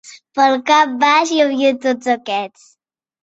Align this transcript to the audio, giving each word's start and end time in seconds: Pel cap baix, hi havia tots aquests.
Pel 0.37 0.55
cap 0.69 0.95
baix, 1.03 1.33
hi 1.35 1.37
havia 1.45 1.73
tots 1.83 2.09
aquests. 2.17 2.67